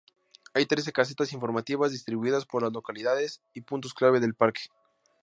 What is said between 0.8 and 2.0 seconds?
casetas informativas